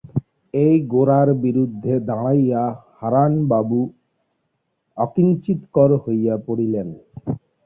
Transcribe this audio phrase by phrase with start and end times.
[0.53, 2.63] এই গোরার বিরুদ্ধে দাঁড়াইয়া
[2.97, 3.79] হারানবাবু
[4.97, 6.87] অকিঞ্চিৎকর হইয়া পড়িলেন।